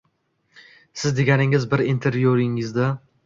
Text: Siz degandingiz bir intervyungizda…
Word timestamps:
Siz 1.01 1.13
degandingiz 1.19 1.69
bir 1.73 1.85
intervyungizda… 1.93 2.89